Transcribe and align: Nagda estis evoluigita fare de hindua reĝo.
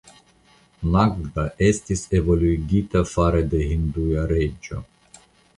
Nagda 0.95 1.43
estis 1.67 2.03
evoluigita 2.21 3.05
fare 3.13 3.45
de 3.55 3.63
hindua 3.69 4.29
reĝo. 4.37 4.83